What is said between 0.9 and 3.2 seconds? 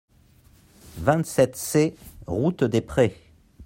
vingt-sept C route des Prés